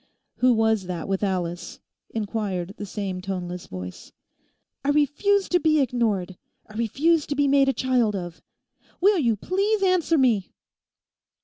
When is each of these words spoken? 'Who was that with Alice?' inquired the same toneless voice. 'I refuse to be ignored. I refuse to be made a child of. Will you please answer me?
'Who 0.37 0.53
was 0.55 0.85
that 0.87 1.07
with 1.07 1.21
Alice?' 1.21 1.79
inquired 2.09 2.73
the 2.77 2.87
same 2.87 3.21
toneless 3.21 3.67
voice. 3.67 4.11
'I 4.83 4.89
refuse 4.89 5.47
to 5.49 5.59
be 5.59 5.79
ignored. 5.79 6.37
I 6.67 6.73
refuse 6.75 7.27
to 7.27 7.35
be 7.35 7.47
made 7.47 7.69
a 7.69 7.73
child 7.73 8.15
of. 8.15 8.41
Will 8.99 9.19
you 9.19 9.35
please 9.35 9.83
answer 9.83 10.17
me? 10.17 10.53